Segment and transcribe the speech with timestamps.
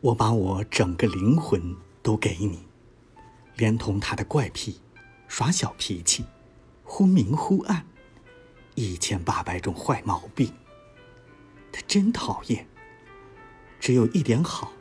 [0.00, 2.66] 我把我整个灵魂都给你。
[3.56, 4.80] 连同他的怪癖
[5.28, 6.26] 耍小脾气
[6.84, 7.86] 忽明忽暗
[8.74, 10.52] 一千八百种坏毛病。
[11.72, 12.66] 他真讨厌。
[13.86, 14.72] 只有一点好